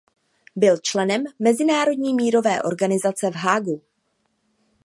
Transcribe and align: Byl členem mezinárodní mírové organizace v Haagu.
Byl 0.55 0.77
členem 0.77 1.23
mezinárodní 1.39 2.13
mírové 2.13 2.61
organizace 2.63 3.31
v 3.31 3.35
Haagu. 3.35 3.81